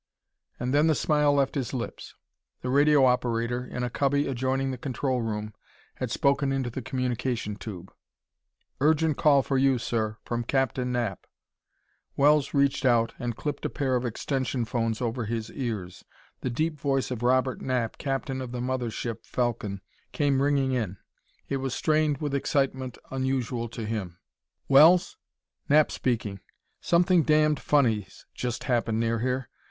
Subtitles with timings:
[0.59, 2.15] And then the smile left his lips.
[2.61, 5.53] The radio operator, in a cubby adjoining the control room,
[5.97, 7.93] had spoken into the communication tube:
[8.79, 10.17] "Urgent call for you, sir!
[10.25, 11.27] From Captain Knapp!"
[12.17, 16.03] Wells reached out and clipped a pair of extension phones over his ears.
[16.39, 19.81] The deep voice of Robert Knapp, captain of the mother ship Falcon,
[20.13, 20.97] came ringing in.
[21.47, 24.17] It was strained with an excitement unusual to him.
[24.67, 25.17] "Wells?
[25.69, 26.39] Knapp speaking.
[26.79, 29.47] Something damned funny's just happened near here.